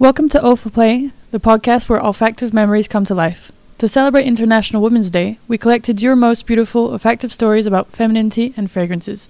[0.00, 3.50] Welcome to O for Play, the podcast where olfactive memories come to life.
[3.78, 8.70] To celebrate International Women's Day, we collected your most beautiful olfactive stories about femininity and
[8.70, 9.28] fragrances.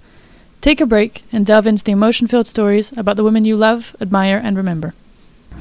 [0.61, 3.95] Take a break and delve into the emotion filled stories about the women you love,
[3.99, 4.93] admire, and remember.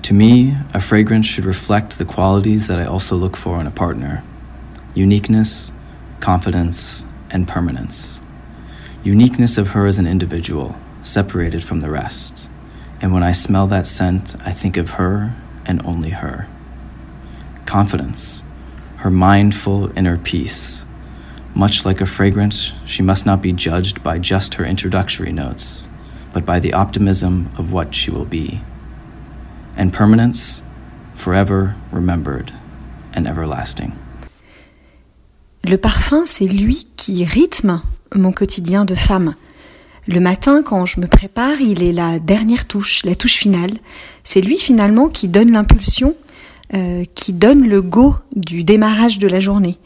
[0.03, 3.71] To me, a fragrance should reflect the qualities that I also look for in a
[3.71, 4.23] partner
[4.93, 5.73] uniqueness,
[6.21, 8.21] confidence, and permanence.
[9.05, 12.51] Uniqueness of her as an individual, separated from the rest.
[13.01, 15.35] And when I smell that scent, I think of her
[15.65, 16.49] and only her.
[17.67, 18.45] Confidence,
[18.97, 20.85] her mindful inner peace.
[21.55, 25.89] Much like a fragrance, she must not be judged by just her introductory notes,
[26.33, 28.61] but by the optimism of what she will be.
[29.77, 30.65] And permanence,
[31.15, 32.53] forever remembered
[33.13, 33.93] and everlasting.
[35.65, 37.83] Le parfum, c'est lui qui rythme
[38.15, 39.35] mon quotidien de femme.
[40.09, 43.73] Le matin, quand je me prépare, il est la dernière touche, la touche finale.
[44.25, 46.15] C'est lui finalement qui donne l'impulsion,
[46.73, 49.77] euh, qui donne le go du démarrage de la journée.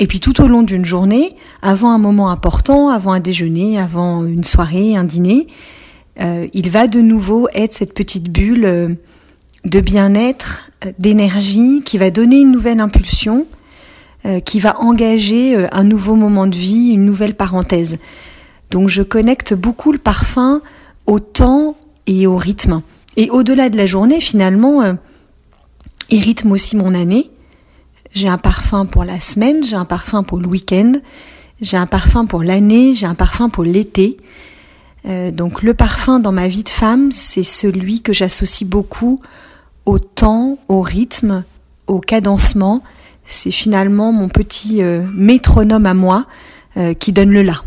[0.00, 4.22] Et puis tout au long d'une journée, avant un moment important, avant un déjeuner, avant
[4.26, 5.46] une soirée, un dîner,
[6.20, 8.88] euh, il va de nouveau être cette petite bulle euh,
[9.64, 13.46] de bien-être, d'énergie, qui va donner une nouvelle impulsion,
[14.44, 17.98] qui va engager un nouveau moment de vie, une nouvelle parenthèse.
[18.70, 20.60] Donc je connecte beaucoup le parfum
[21.06, 22.82] au temps et au rythme.
[23.16, 24.94] Et au-delà de la journée, finalement, euh,
[26.10, 27.30] il rythme aussi mon année.
[28.14, 30.92] J'ai un parfum pour la semaine, j'ai un parfum pour le week-end,
[31.60, 34.18] j'ai un parfum pour l'année, j'ai un parfum pour l'été.
[35.06, 39.20] Euh, donc le parfum dans ma vie de femme, c'est celui que j'associe beaucoup
[39.84, 41.44] au temps, au rythme,
[41.86, 42.82] au cadencement.
[43.24, 46.26] C'est finalement mon petit euh, métronome à moi
[47.00, 47.64] qui donne le là.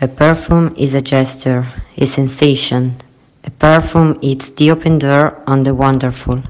[0.00, 2.96] A perfume is a gesture, a sensation.
[3.44, 6.42] A perfume is the open door on the wonderful,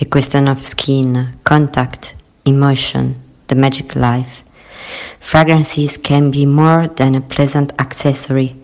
[0.00, 2.14] a question of skin, contact,
[2.46, 4.42] emotion, the magic life.
[5.20, 8.56] Fragrances can be more than a pleasant accessory.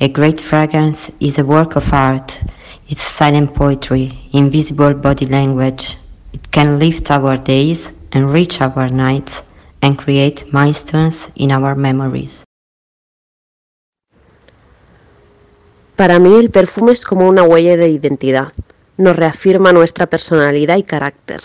[0.00, 2.40] A great fragrance is a work of art.
[2.88, 5.96] It's silent poetry, invisible body language.
[6.34, 9.42] It can lift our days, enrich our nights,
[9.80, 12.44] and create milestones in our memories.
[15.98, 18.52] Para mí el perfume es como una huella de identidad.
[18.98, 21.42] Nos reafirma nuestra personalidad y carácter.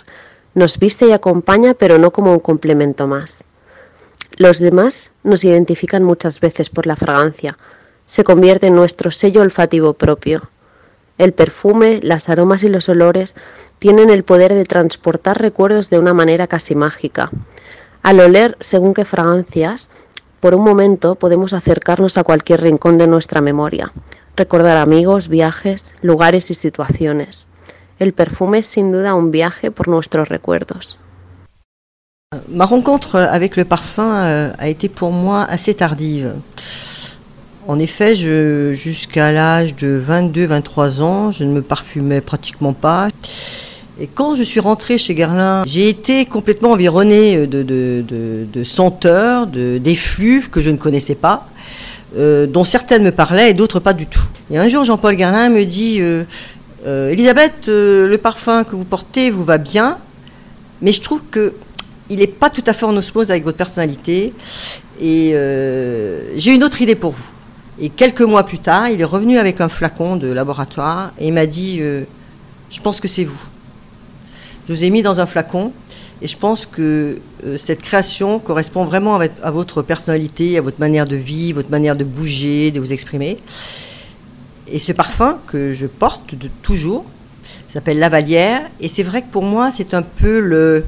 [0.54, 3.46] Nos viste y acompaña, pero no como un complemento más.
[4.38, 7.58] Los demás nos identifican muchas veces por la fragancia.
[8.06, 10.52] Se convierte en nuestro sello olfativo propio.
[11.18, 13.36] El perfume, las aromas y los olores
[13.80, 17.32] tienen el poder de transportar recuerdos de una manera casi mágica.
[18.04, 19.90] Al oler según qué fragancias,
[20.40, 23.92] por un momento podemos acercarnos a cualquier rincón de nuestra memoria,
[24.38, 27.48] recordar amigos, viajes, lugares y situaciones.
[28.00, 30.98] El perfume es sin duda un viaje por nuestros recuerdos.
[32.50, 36.34] Ma rencontre avec le parfum euh, a été pour moi assez tardive.
[37.68, 43.08] En effet, jusqu'à l'âge de 22-23 ans, je ne me parfumais pratiquement pas.
[44.00, 48.64] Et quand je suis rentrée chez Guerlain, j'ai été complètement environnée de, de- de- de
[48.64, 51.48] senteurs, de, d'effluves que je ne connaissais pas,
[52.18, 54.23] euh, dont certaines me parlaient et d'autres pas du tout.
[54.52, 56.26] Et un jour, Jean-Paul Guerlain me dit euh,
[56.86, 59.98] Euh, Elisabeth, euh, le parfum que vous portez vous va bien,
[60.82, 61.54] mais je trouve que
[62.10, 64.34] il n'est pas tout à fait en osmose avec votre personnalité.
[65.00, 65.34] Et
[66.36, 67.30] j'ai une autre idée pour vous.
[67.80, 71.34] Et quelques mois plus tard, il est revenu avec un flacon de laboratoire et il
[71.34, 73.42] m'a dit Je pense que c'est vous.
[74.68, 75.72] Je vous ai mis dans un flacon
[76.22, 77.20] et je pense que
[77.58, 81.96] cette création correspond vraiment à à votre personnalité, à votre manière de vivre, votre manière
[81.96, 83.38] de bouger, de vous exprimer.
[84.68, 87.06] Et ce parfum que je porte de toujours
[87.74, 88.62] s'appelle Lavalière.
[88.80, 90.86] Et c'est vrai que pour moi, c'est un peu le,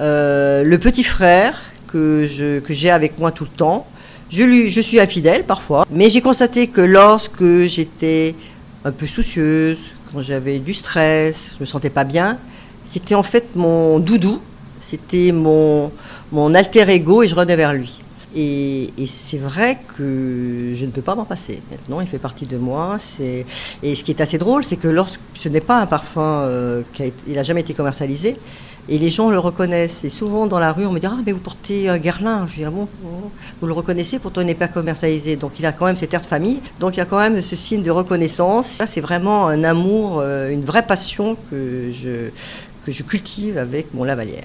[0.00, 3.86] euh, le petit frère que que j'ai avec moi tout le temps.
[4.30, 8.34] Je, lui, je suis infidèle parfois, mais j'ai constaté que lorsque j'étais
[8.84, 9.78] un peu soucieuse,
[10.12, 12.38] quand j'avais du stress, je me sentais pas bien,
[12.90, 14.40] c'était en fait mon doudou,
[14.80, 15.92] c'était mon,
[16.32, 18.00] mon alter ego et je revenais vers lui.
[18.36, 21.60] Et, c'est vrai que je ne peux pas m'en passer.
[21.70, 22.98] Maintenant, il fait partie de moi.
[23.20, 26.82] Et ce qui est assez drôle, c'est que lorsque ce n'est pas un parfum euh,
[26.92, 28.36] qui a, été- il a jamais été commercialisé,
[28.88, 30.04] et les gens le reconnaissent.
[30.04, 32.46] Et souvent dans la rue, on me dit ah mais vous portez un Guerlain.
[32.48, 35.36] Je dis ah bon, bon, vous le reconnaissez, pourtant il n'est pas commercialisé.
[35.36, 36.60] Donc il a quand même cette air de famille.
[36.80, 38.66] Donc il y a quand même ce signe de reconnaissance.
[38.66, 42.30] Ça c'est vraiment un amour, euh, une vraie passion que je
[42.84, 44.44] que je cultive avec mon lavalière.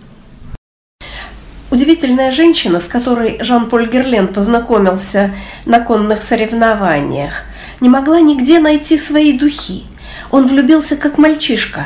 [1.71, 5.31] Удивительная женщина, с которой Жан-Поль Герлен познакомился
[5.65, 7.43] на конных соревнованиях,
[7.79, 9.83] не могла нигде найти свои духи.
[10.31, 11.85] Он влюбился как мальчишка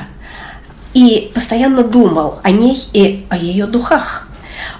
[0.93, 4.29] и постоянно думал о ней и о ее духах.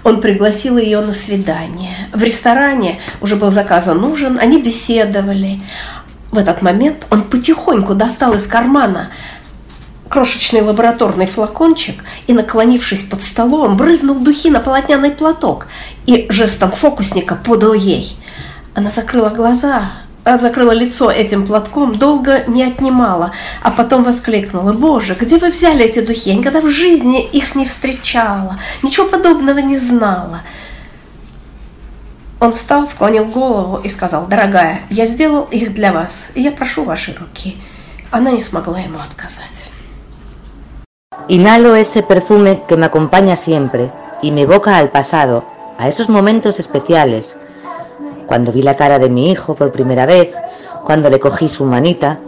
[0.05, 2.07] Он пригласил ее на свидание.
[2.13, 5.59] В ресторане уже был заказан ужин, они беседовали.
[6.31, 9.09] В этот момент он потихоньку достал из кармана
[10.13, 15.65] крошечный лабораторный флакончик и, наклонившись под столом, брызнул духи на полотняный платок
[16.06, 18.15] и жестом фокусника подал ей.
[18.75, 19.94] Она закрыла глаза,
[20.24, 23.31] а закрыла лицо этим платком, долго не отнимала,
[23.63, 26.30] а потом воскликнула, «Боже, где вы взяли эти духи?
[26.30, 30.42] Я никогда в жизни их не встречала, ничего подобного не знала».
[32.39, 36.83] Он встал, склонил голову и сказал, «Дорогая, я сделал их для вас, и я прошу
[36.83, 37.57] вашей руки».
[38.12, 39.73] Она не смогла ему отказать.
[41.30, 43.92] Inhalo ese perfume que me acompaña siempre
[44.22, 45.46] y me evoca al pasado,
[45.78, 47.38] a esos momentos especiales,
[48.28, 50.36] cuando vi la cara de mi hijo por primera vez,
[50.84, 52.20] cuando le cogí su manita,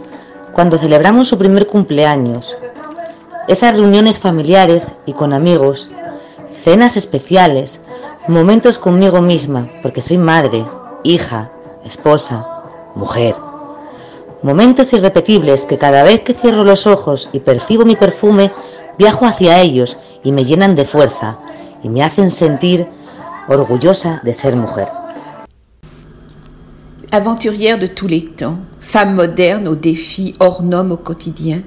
[0.52, 2.56] cuando celebramos su primer cumpleaños,
[3.48, 5.90] esas reuniones familiares y con amigos,
[6.52, 7.82] cenas especiales,
[8.28, 10.64] momentos conmigo misma, porque soy madre,
[11.04, 11.50] hija,
[11.84, 12.46] esposa,
[12.94, 13.36] mujer.
[14.42, 18.52] Momentos irrepetibles que cada vez que cierro los ojos y percibo mi perfume,
[18.98, 21.38] viajo hacia ellos y me llenan de fuerza
[21.82, 22.86] y me hacen sentir
[23.48, 24.88] orgullosa de ser mujer.
[27.12, 31.62] Aventurière de tous les temps, femme moderne aux défis hors normes au quotidien,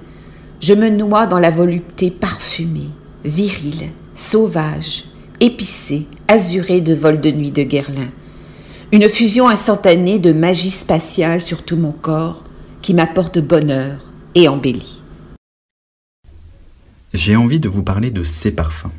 [0.60, 2.90] je me noie dans la volupté parfumée,
[3.24, 5.06] virile, sauvage,
[5.40, 8.10] épicée, azurée de vol de nuit de Guerlain.
[8.92, 12.44] Une fusion instantanée de magie spatiale sur tout mon corps
[12.82, 13.98] qui m'apporte bonheur
[14.36, 14.99] et embellit.
[17.14, 18.92] J'ai envie de vous parler de ces parfums.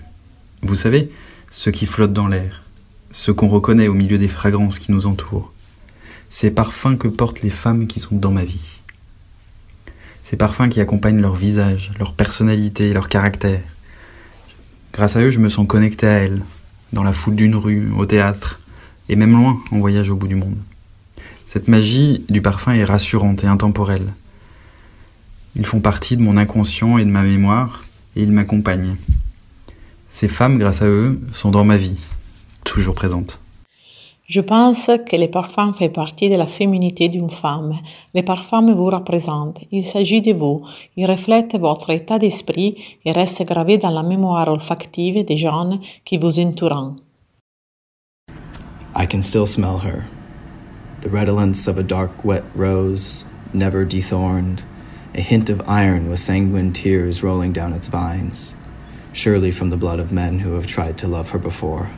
[0.62, 1.12] Vous savez,
[1.48, 2.64] ceux qui flottent dans l'air,
[3.12, 5.52] ceux qu'on reconnaît au milieu des fragrances qui nous entourent,
[6.28, 8.82] ces parfums que portent les femmes qui sont dans ma vie,
[10.24, 13.62] ces parfums qui accompagnent leur visage, leur personnalité, leur caractère.
[14.92, 16.42] Grâce à eux, je me sens connecté à elles,
[16.92, 18.58] dans la foule d'une rue, au théâtre,
[19.08, 20.58] et même loin en voyage au bout du monde.
[21.46, 24.12] Cette magie du parfum est rassurante et intemporelle.
[25.54, 27.84] Ils font partie de mon inconscient et de ma mémoire,
[28.16, 28.96] et ils m'accompagnent.
[30.08, 31.98] Ces femmes, grâce à eux, sont dans ma vie,
[32.64, 33.40] toujours présentes.
[34.30, 37.80] Je pense que le parfum fait partie de la féminité d'une femme.
[38.14, 39.60] Les parfums vous représentent.
[39.72, 40.62] Il s'agit de vous.
[40.96, 46.16] Ils reflètent votre état d'esprit et restent gravés dans la mémoire olfactive des gens qui
[46.16, 46.94] vous entourent.
[48.94, 50.04] I can still smell her.
[51.00, 54.62] The redolence of a dark, wet rose, never dethorned,
[55.14, 58.54] a hint of iron with sanguine tears rolling down its vines,
[59.12, 61.90] surely from the blood of men who have tried to love her before.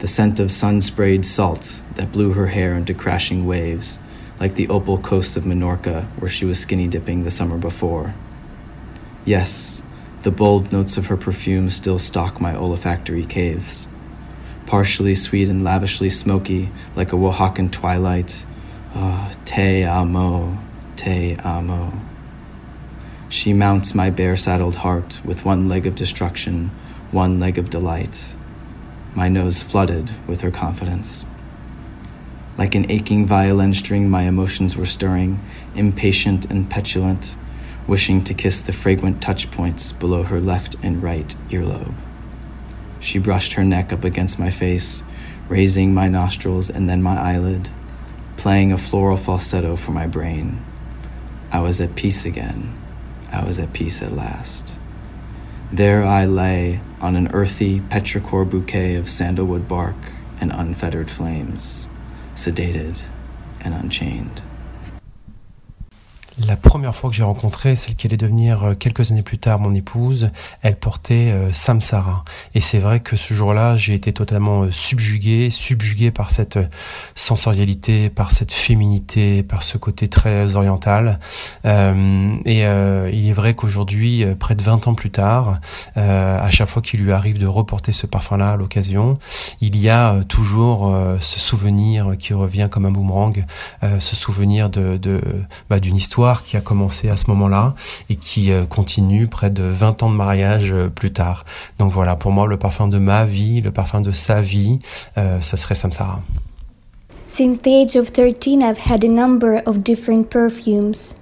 [0.00, 3.98] The scent of sun sprayed salt that blew her hair into crashing waves,
[4.38, 8.14] like the opal coasts of Minorca where she was skinny dipping the summer before.
[9.24, 9.82] Yes,
[10.22, 13.88] the bold notes of her perfume still stalk my olfactory caves.
[14.66, 18.44] Partially sweet and lavishly smoky, like a Oaxacan twilight.
[18.94, 20.58] Ah, oh, te amo,
[20.96, 22.00] te amo.
[23.28, 26.70] She mounts my bare saddled heart with one leg of destruction,
[27.10, 28.36] one leg of delight,
[29.14, 31.24] my nose flooded with her confidence.
[32.56, 37.36] Like an aching violin string, my emotions were stirring, impatient and petulant,
[37.86, 41.94] wishing to kiss the fragrant touch points below her left and right earlobe.
[43.00, 45.02] She brushed her neck up against my face,
[45.48, 47.68] raising my nostrils and then my eyelid,
[48.36, 50.64] playing a floral falsetto for my brain.
[51.54, 52.74] I was at peace again.
[53.30, 54.74] I was at peace at last.
[55.70, 59.94] There I lay on an earthy petrichor bouquet of sandalwood bark
[60.40, 61.88] and unfettered flames,
[62.34, 63.04] sedated
[63.60, 64.42] and unchained.
[66.42, 69.60] La première fois que j'ai rencontré celle qui allait devenir euh, quelques années plus tard
[69.60, 70.30] mon épouse,
[70.62, 72.24] elle portait euh, Samsara.
[72.56, 76.58] Et c'est vrai que ce jour-là, j'ai été totalement euh, subjugué, subjugué par cette
[77.14, 81.20] sensorialité, par cette féminité, par ce côté très oriental.
[81.64, 85.60] et il est vrai qu'aujourd'hui, près de 20 ans plus tard,
[85.94, 89.18] à chaque fois qu'il lui arrive de reporter ce parfum-là à l'occasion,
[89.60, 93.44] il y a toujours ce souvenir qui revient comme un boomerang,
[93.82, 95.20] ce souvenir de, de
[95.70, 97.74] bah, d'une histoire qui a commencé à ce moment-là
[98.08, 101.44] et qui euh, continue près de 20 ans de mariage euh, plus tard.
[101.78, 104.78] Donc voilà, pour moi, le parfum de ma vie, le parfum de sa vie,
[105.18, 106.20] euh, ce serait Samsara.
[107.28, 111.14] Since the age of 13, I've had a number of different perfumes.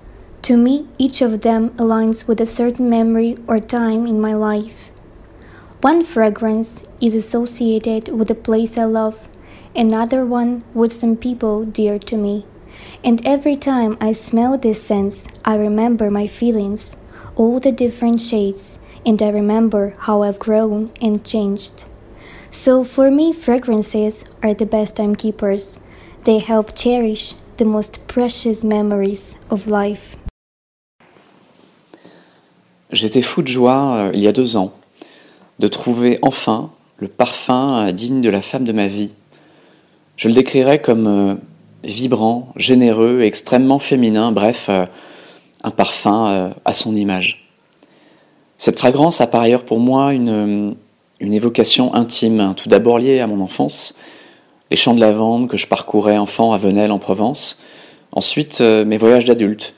[0.42, 4.90] To me, each of them aligns with a certain memory or time in my life.
[5.80, 9.28] One fragrance is associated with a place I love,
[9.74, 12.44] another one with some people dear to me.
[13.04, 16.96] And every time I smell this scent, I remember my feelings,
[17.36, 21.86] all the different shades, and I remember how I've grown and changed.
[22.50, 25.80] So for me, fragrances are the best timekeepers.
[26.24, 30.16] They help cherish the most precious memories of life.
[32.92, 34.72] J'étais fou de joie euh, il y a deux ans
[35.58, 39.12] de trouver enfin le parfum euh, digne de la femme de ma vie.
[40.16, 41.34] Je le décrirais comme euh,
[41.84, 47.48] vibrant, généreux, extrêmement féminin, bref, un parfum à son image.
[48.58, 50.76] Cette fragrance a par ailleurs pour moi une,
[51.20, 53.94] une évocation intime, tout d'abord liée à mon enfance,
[54.70, 57.58] les champs de lavande que je parcourais enfant à Venelle en Provence,
[58.12, 59.74] ensuite mes voyages d'adulte,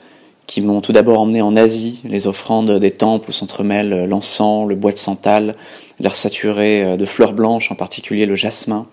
[0.47, 4.75] qui m'ont tout d'abord emmené en Asie, les offrandes des temples où s'entremêlent l'encens, le
[4.75, 5.55] bois de santal,
[5.99, 8.87] l'air saturé euh, de fleurs blanches, en particulier le jasmin.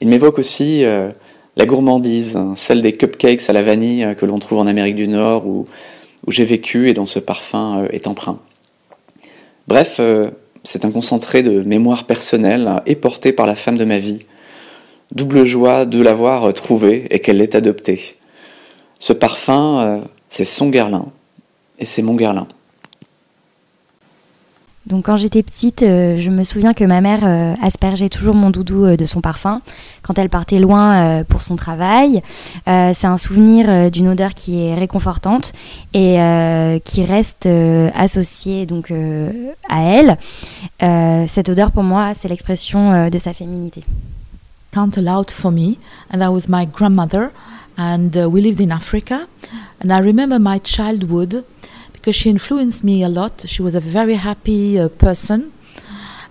[0.00, 1.10] Il m'évoque aussi euh,
[1.56, 4.94] la gourmandise, hein, celle des cupcakes à la vanille euh, que l'on trouve en Amérique
[4.94, 5.64] du Nord, où,
[6.28, 8.38] j'ai vécu et dont ce parfum est empreint.
[9.66, 10.00] Bref,
[10.62, 14.20] c'est un concentré de mémoire personnelle et porté par la femme de ma vie.
[15.10, 18.14] Double joie de l'avoir trouvé et qu'elle l'ait adopté.
[19.00, 21.06] Ce parfum, c'est son Guerlain
[21.80, 22.46] et c'est mon Guerlain.
[24.86, 28.50] Donc quand j'étais petite, euh, je me souviens que ma mère euh, aspergeait toujours mon
[28.50, 29.60] doudou euh, de son parfum
[30.02, 32.22] quand elle partait loin pour son travail.
[32.66, 35.52] c'est un souvenir d'une odeur qui est réconfortante
[35.94, 36.16] et
[36.84, 37.48] qui reste
[37.94, 38.92] associée donc
[39.68, 40.18] à elle.
[41.28, 43.84] cette odeur pour moi, c'est l'expression de sa féminité.
[44.72, 45.76] Count aloud for me,
[46.12, 47.30] and that was my grandmother.
[47.76, 49.26] and uh, we lived in Africa.
[49.80, 51.44] And I remember my childhood
[52.02, 53.44] because she influenced me a lot.
[53.46, 55.52] She was a very happy uh, person,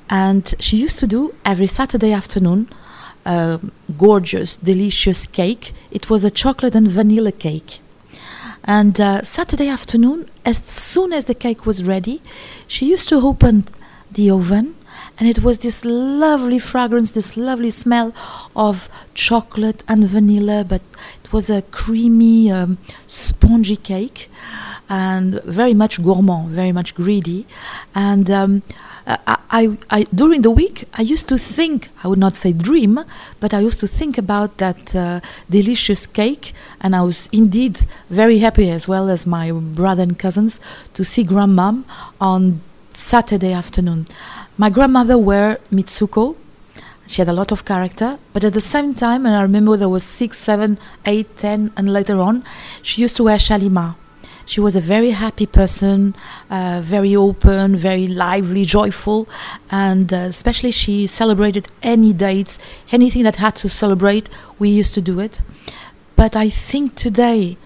[0.10, 2.68] and she used to do every Saturday afternoon
[3.25, 3.62] a
[3.98, 5.72] gorgeous, delicious cake.
[5.90, 7.80] It was a chocolate and vanilla cake.
[8.66, 12.22] And uh, Saturday afternoon, as soon as the cake was ready,
[12.68, 13.66] she used to open
[14.12, 14.75] the oven
[15.22, 18.12] and it was this lovely fragrance, this lovely smell
[18.56, 20.82] of chocolate and vanilla, but
[21.24, 24.32] it was a creamy, um, spongy cake,
[24.90, 27.46] and very much gourmand, very much greedy,
[27.94, 28.32] and.
[28.32, 28.63] Um,
[29.08, 33.04] I, I, I, during the week I used to think I would not say dream,
[33.40, 37.80] but I used to think about that uh, delicious cake, and I was indeed
[38.12, 40.60] very happy as well as my brother and cousins
[40.94, 41.84] to see grandmom
[42.22, 42.62] on
[42.92, 44.06] Saturday afternoon.
[44.62, 46.36] My grandmother wore Mitsuko.
[47.08, 49.89] She had a lot of character, but at the same time, and I remember there
[49.89, 52.44] was six, seven, eight, ten, and later on,
[52.84, 53.96] she used to wear Shalimar.
[54.46, 56.13] She was a very happy person,
[56.51, 59.27] uh, very open, very lively, joyful,
[59.72, 62.60] and uh, especially she celebrated any dates,
[62.91, 65.41] anything that had to celebrate, we used to do it.
[66.15, 67.58] But I think today,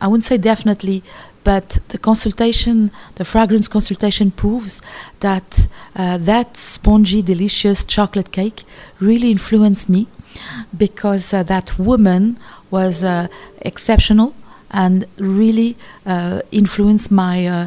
[0.00, 1.02] I wouldn't say definitely,
[1.42, 4.82] but the consultation, the fragrance consultation proves
[5.20, 8.64] that uh, that spongy, delicious chocolate cake
[9.00, 10.06] really influenced me
[10.76, 12.38] because uh, that woman
[12.70, 13.28] was uh,
[13.62, 14.34] exceptional
[14.70, 17.66] and really uh, influenced my uh,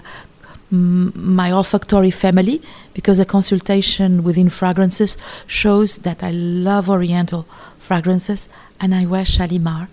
[0.72, 2.60] my olfactory family
[2.96, 7.46] because the consultation within fragrances shows that I love Oriental
[7.78, 8.50] fragrances
[8.80, 9.88] and I wear Shalimar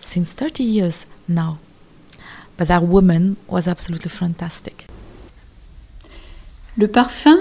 [0.00, 1.58] since 30 years now.
[2.58, 4.86] But woman was absolutely fantastic.
[6.78, 7.36] Le parfum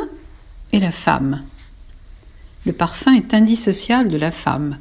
[0.74, 1.44] et la femme.
[2.66, 4.78] Le parfum est indissociable de la femme.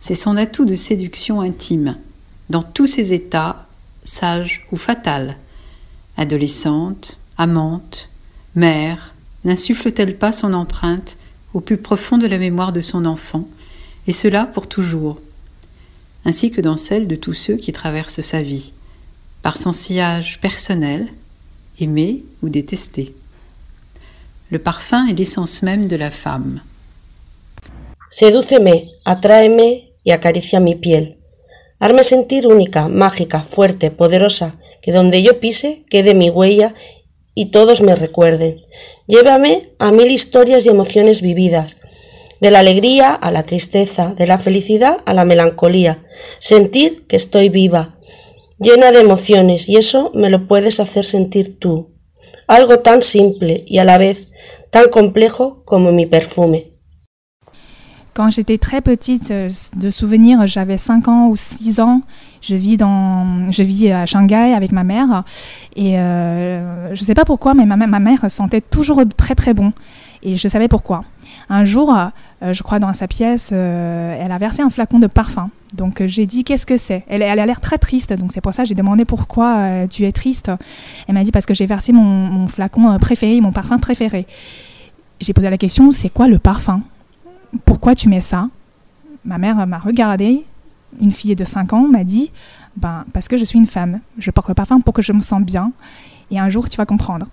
[0.00, 1.96] C'est son atout de séduction intime,
[2.50, 3.66] dans tous ses états,
[4.04, 5.36] sage ou fatal.
[6.16, 8.08] Adolescente, amante,
[8.54, 11.16] mère, n'insuffle-t-elle pas son empreinte
[11.54, 13.48] au plus profond de la mémoire de son enfant,
[14.06, 15.20] et cela pour toujours,
[16.24, 18.72] ainsi que dans celle de tous ceux qui traversent sa vie?
[19.46, 21.06] Par son sillage personnel,
[21.78, 23.14] aimé ou détesté.
[24.50, 26.62] Le parfum est l'essence même de la femme.
[28.10, 31.18] Sedúceme, atráeme y acaricia mi piel.
[31.78, 36.74] Hazme sentir única, mágica, fuerte, poderosa, que donde yo pise quede mi huella
[37.36, 38.60] y todos me recuerden.
[39.06, 41.76] Llévame a mil historias y emociones vividas,
[42.40, 46.02] de la alegría a la tristeza, de la felicidad a la melancolía,
[46.40, 47.95] sentir que estoy viva,
[48.58, 51.94] llena de emociones, y eso me lo puedes hacer sentir tú.
[52.48, 54.30] Algo tan simple y a la vez
[54.70, 56.62] tan complejo como mi perfume.
[58.14, 62.00] Quand j'étais très petite, euh, de souvenir, j'avais 5 ans ou 6 ans,
[62.40, 65.24] je vis, à Shanghai avec ma mère.
[65.74, 69.52] Et euh, je ne sais pas pourquoi, mais ma, ma mère sentait toujours très très
[69.52, 69.72] bon.
[70.22, 71.04] Et je savais pourquoi.
[71.48, 71.94] Un jour,
[72.42, 75.50] je crois dans sa pièce, elle a versé un flacon de parfum.
[75.74, 77.04] Donc j'ai dit qu'est-ce que c'est?
[77.08, 80.12] Elle, a l'air très triste, donc c'est pour ça que j'ai demandé pourquoi tu es
[80.12, 80.50] triste.
[81.06, 84.26] Elle m'a dit parce que j'ai versé mon, flacon préféré, mon parfum préféré.
[85.20, 86.82] J'ai posé la question c'est quoi le parfum?
[87.64, 88.48] Pourquoi tu mets ça?
[89.24, 90.44] Ma mère m'a regardé,
[91.00, 92.30] une fille de 5 ans m'a dit
[92.76, 95.20] ben, parce que je suis une femme, je porte le parfum pour que je me
[95.20, 95.72] sente bien
[96.30, 97.26] et un jour tu vas comprendre.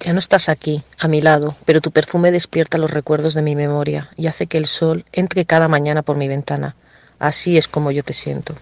[0.00, 3.56] Ya no estás aquí, a mi lado, pero tu perfume despierta los recuerdos de mi
[3.56, 6.76] memoria y hace que el sol entre cada mañana por mi ventana.
[7.18, 8.54] Así es como yo te siento.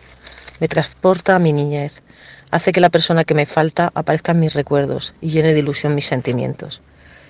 [0.61, 2.03] Me transporta a mi niñez,
[2.51, 5.95] hace que la persona que me falta aparezca en mis recuerdos y llene de ilusión
[5.95, 6.81] mis sentimientos.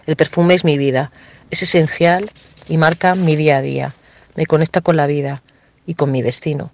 [0.06, 1.10] El perfume es mi vida,
[1.50, 2.30] es esencial
[2.68, 3.94] y marca mi día a día.
[4.36, 5.42] Me conecta con la vida
[5.84, 6.70] y con mi destino,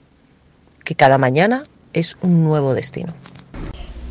[0.84, 3.14] que cada mañana es un nuevo destino.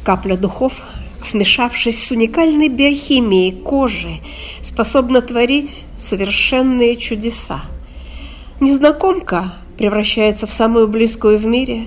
[0.03, 0.81] Kaplan de Hof
[1.21, 4.19] смешавшись с уникальной биохимией кожи,
[4.61, 7.61] способна творить совершенные чудеса.
[8.59, 11.85] Незнакомка превращается в самую близкую в мире,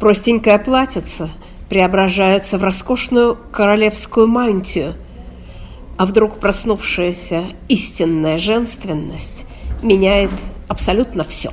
[0.00, 1.30] простенькая платьице
[1.68, 4.94] преображается в роскошную королевскую мантию,
[5.98, 9.46] а вдруг проснувшаяся истинная женственность
[9.82, 10.30] меняет
[10.68, 11.52] абсолютно все.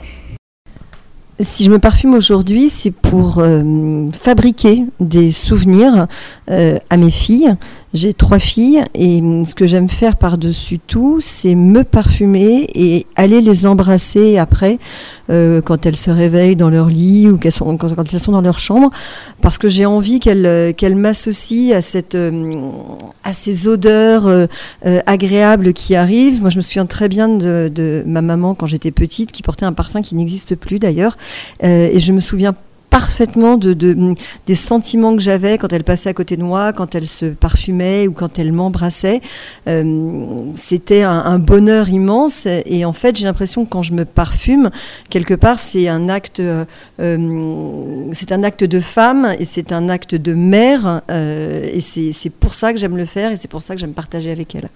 [1.42, 6.08] Si je me parfume aujourd'hui, c'est pour euh, fabriquer des souvenirs
[6.50, 7.56] euh, à mes filles.
[7.96, 13.40] J'ai trois filles et ce que j'aime faire par-dessus tout, c'est me parfumer et aller
[13.40, 14.80] les embrasser après
[15.30, 18.60] euh, quand elles se réveillent dans leur lit ou sont, quand, elles sont dans leur
[18.60, 18.90] chambre,
[19.40, 22.18] parce que j'ai envie qu'elles qu'elles m'associent à cette
[23.24, 24.48] à ces odeurs
[25.06, 26.42] agréables qui arrivent.
[26.42, 29.74] Moi, je me souviens très bien de ma maman quand j'étais petite, qui portait un
[29.74, 31.18] parfum qui n'existe plus d'ailleurs,
[31.62, 32.56] et je me souviens
[32.96, 33.74] parfaitement de,
[34.46, 38.08] des sentiments que j'avais quand elle passait à côté de moi, quand elle se parfumait
[38.08, 39.20] ou quand elle m'embrassait.
[39.68, 44.70] Euh, c'était un, bonheur immense et en fait j'ai l'impression que quand je me parfume,
[45.10, 46.64] quelque part c'est un acte, euh,
[48.14, 52.54] c'est un acte de femme et c'est un acte de mère euh, et c'est pour
[52.54, 54.70] ça que j'aime le faire et c'est pour ça que j'aime partager avec elle.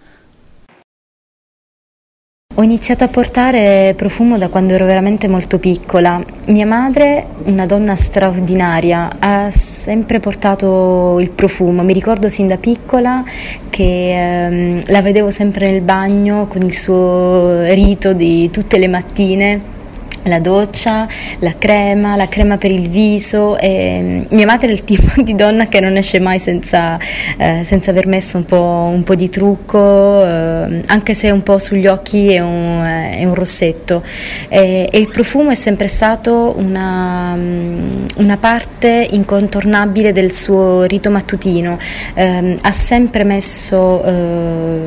[2.60, 6.22] Ho iniziato a portare profumo da quando ero veramente molto piccola.
[6.48, 11.84] Mia madre, una donna straordinaria, ha sempre portato il profumo.
[11.84, 13.24] Mi ricordo sin da piccola
[13.70, 19.78] che ehm, la vedevo sempre nel bagno con il suo rito di tutte le mattine
[20.24, 21.08] la doccia,
[21.40, 25.36] la crema, la crema per il viso e mm, mia madre è il tipo di
[25.36, 26.98] donna che non esce mai senza,
[27.38, 31.58] eh, senza aver messo un po', un po di trucco, eh, anche se un po'
[31.58, 32.84] sugli occhi è un,
[33.18, 34.04] è un rossetto.
[34.48, 41.10] E, e, il profumo è sempre stato una, mm, una parte incontornabile del suo rito
[41.10, 41.78] mattutino.
[42.14, 44.82] Eh, ha, sempre messo, eh,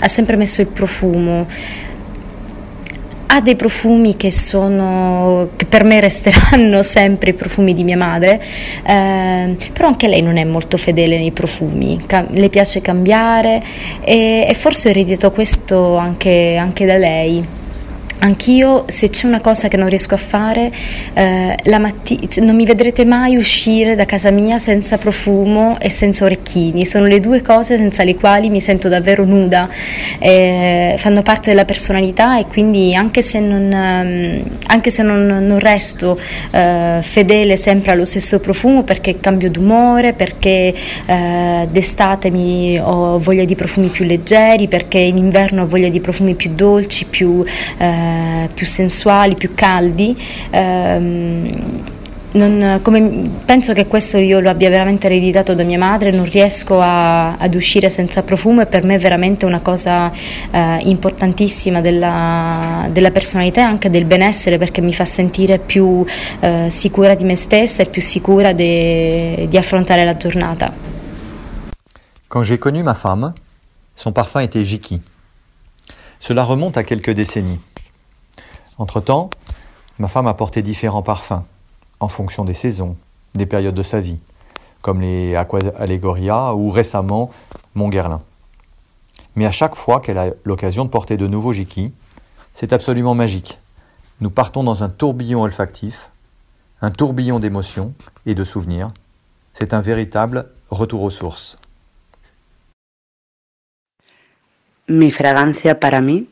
[0.00, 1.46] ha sempre messo il profumo
[3.34, 8.42] ha dei profumi che sono che per me resteranno sempre i profumi di mia madre
[8.86, 12.00] eh, però anche lei non è molto fedele nei profumi.
[12.06, 13.62] Ca- le piace cambiare
[14.02, 17.60] e, e forse ho ereditato questo anche, anche da lei
[18.24, 20.70] Anch'io, se c'è una cosa che non riesco a fare,
[21.12, 26.86] eh, matti- non mi vedrete mai uscire da casa mia senza profumo e senza orecchini.
[26.86, 29.68] Sono le due cose senza le quali mi sento davvero nuda.
[30.20, 35.58] Eh, fanno parte della personalità e quindi anche se non, ehm, anche se non, non
[35.58, 36.16] resto
[36.52, 40.72] eh, fedele sempre allo stesso profumo perché cambio d'umore, perché
[41.06, 42.30] eh, d'estate
[42.80, 47.04] ho voglia di profumi più leggeri, perché in inverno ho voglia di profumi più dolci,
[47.06, 47.44] più
[47.78, 50.16] eh, eh, più sensuali, più caldi.
[50.50, 52.00] Ehm,
[52.32, 56.80] non, come, penso che questo io lo abbia veramente ereditato da mia madre, non riesco
[56.80, 62.88] a, ad uscire senza profumo e per me è veramente una cosa eh, importantissima della,
[62.90, 66.04] della, personalità e anche del benessere perché mi fa sentire più
[66.40, 70.72] eh, sicura di me stessa e più sicura de, di affrontare la giornata.
[72.28, 73.34] Quand j'ai connu ma femme,
[73.94, 75.02] son parfum était Jiki.
[76.18, 77.58] Cela remonte à quelques décennies.
[78.82, 79.30] Entre-temps,
[80.00, 81.44] ma femme a porté différents parfums,
[82.00, 82.96] en fonction des saisons,
[83.34, 84.18] des périodes de sa vie,
[84.80, 87.30] comme les Aqua Allegoria ou récemment
[87.76, 88.22] Montguerlin.
[89.36, 91.94] Mais à chaque fois qu'elle a l'occasion de porter de nouveaux Jiki,
[92.54, 93.60] c'est absolument magique.
[94.20, 96.10] Nous partons dans un tourbillon olfactif,
[96.80, 97.94] un tourbillon d'émotions
[98.26, 98.88] et de souvenirs.
[99.52, 101.56] C'est un véritable retour aux sources.
[104.88, 106.26] Mi fragancia para mí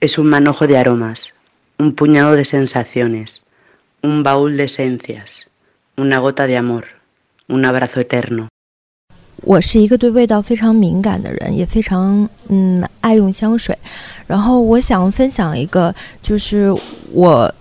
[0.00, 1.35] es un manojo de aromas,
[1.78, 3.42] un puñado de sensaciones,
[4.02, 5.46] un baúl de esencias,
[5.96, 6.84] una gota de amor,
[7.48, 8.48] un abrazo eterno.
[9.42, 13.76] 我是一个对味道非常敏感的人，也非常嗯爱用香水。
[14.26, 16.74] 然后我想分享一个，就是
[17.12, 17.54] 我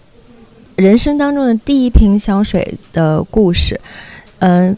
[0.77, 3.79] 人生当中的第一瓶香水的故事。
[4.39, 4.75] 嗯，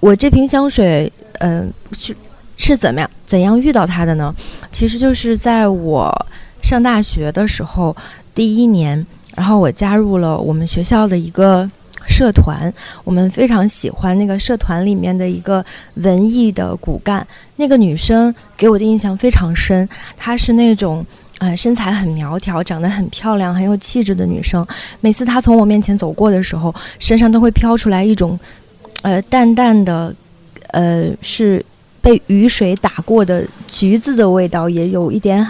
[0.00, 2.14] 我这瓶香水，嗯，是
[2.56, 4.32] 是怎么样怎样遇到它的呢？
[4.70, 6.14] 其实就是在我
[6.62, 7.96] 上大学的时候，
[8.38, 11.68] 第一年，然后我加入了我们学校的一个。
[12.06, 12.72] 社团，
[13.04, 15.62] 我们非常喜欢那个社团里面的一个
[15.94, 17.24] 文艺的骨干，
[17.56, 19.86] 那个女生给我的印象非常深。
[20.16, 21.04] 她是那种，
[21.38, 24.66] 呃，身材很苗条，长得很漂亮，很有气质的女生。
[25.00, 28.38] 每次她从我面前走过的时候，身上都会飘出来一种，
[29.02, 30.14] 呃，淡淡的，
[30.68, 31.62] 呃，是
[32.00, 35.46] 被雨水打过的橘子的味道，也有一点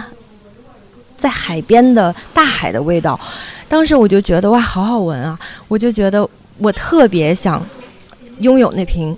[1.19, 3.19] 在海边的大海的味道。
[3.67, 5.39] 当时我就觉得哇，好好闻啊！
[5.67, 6.27] 我就觉得。
[6.61, 7.65] 我特别想
[8.41, 9.17] 拥有那瓶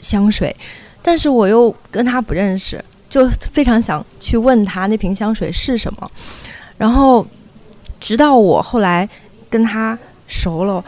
[0.00, 0.56] 香水，
[1.02, 6.10] 但是我又跟他不认识，就非常想去问他那瓶香水是什么。
[6.78, 7.26] 然后，
[8.00, 9.06] 直到我后来
[9.50, 10.82] 跟他熟了，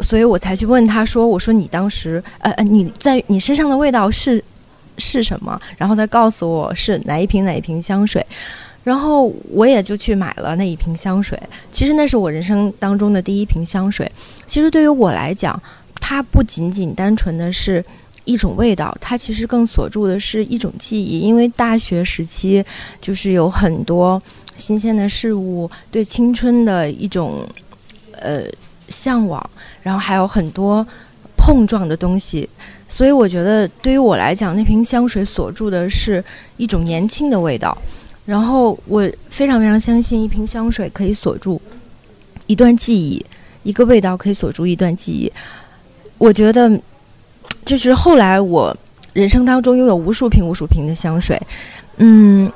[0.00, 4.42] 所以我才去问他说：“我说你当时，呃呃，你在你身上的味道是
[4.98, 8.26] 是什么？”然后他告诉我是哪一瓶哪一瓶香水。
[8.84, 11.36] 然后我也就去买了那一瓶香水。
[11.72, 14.08] 其实那是我人生当中的第一瓶香水。
[14.46, 15.60] 其实对于我来讲，
[15.98, 17.82] 它不仅仅单纯的是
[18.24, 21.18] 一种味道，它其实更锁住的是一种记忆。
[21.20, 22.62] 因为大学时期
[23.00, 24.22] 就是有很多
[24.54, 27.44] 新鲜的事物，对青春的一种
[28.12, 28.42] 呃
[28.88, 29.50] 向往，
[29.82, 30.86] 然后还有很多
[31.36, 32.48] 碰撞的东西。
[32.86, 36.22] 所以我觉得对于我来讲，那瓶香水锁住的是
[36.58, 37.76] 一种年轻的味道。
[38.24, 41.60] 然后我非常非常相信，一瓶香水可以锁住
[42.46, 43.24] 一段记忆，
[43.62, 45.30] 一个味道可以锁住一段记忆。
[46.16, 46.80] 我觉得，
[47.64, 48.74] 就是后来我
[49.12, 51.40] 人生当中拥有无数瓶无数瓶的香水，
[51.98, 52.50] 嗯，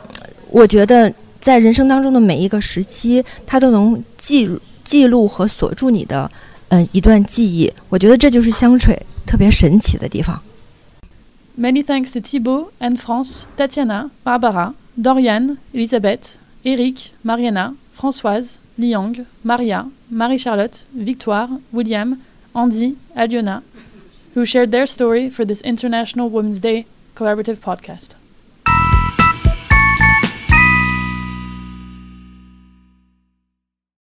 [0.50, 4.48] 我觉得在人生当中的每一个时期，它都能记
[4.84, 6.30] 记录和锁住你的
[6.68, 7.70] 嗯一段记忆。
[7.90, 10.40] 我觉得这就是香水特别神奇的地方。
[11.58, 14.72] Many thanks to Thibaut, and France, Tatiana, Barbara.
[15.00, 22.20] Doriane, Elisabeth, Eric, Mariana, Françoise, Liang, Maria, Marie-Charlotte, Victoire, William,
[22.52, 23.62] Andy, Aliona,
[24.34, 28.14] who shared their story for this International Women's Day collaborative podcast.